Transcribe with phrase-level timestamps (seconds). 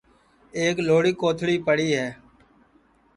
[0.59, 2.07] ایک لھوڑی کوتھݪی پڑی ہے